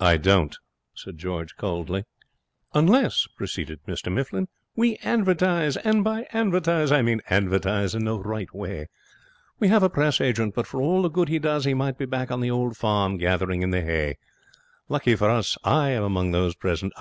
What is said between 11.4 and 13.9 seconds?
he might be back on the old farm, gathering in the